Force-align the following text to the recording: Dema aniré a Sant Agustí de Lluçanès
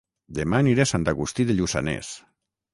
Dema 0.37 0.61
aniré 0.63 0.83
a 0.85 0.87
Sant 0.93 1.05
Agustí 1.15 1.47
de 1.53 1.59
Lluçanès 1.61 2.13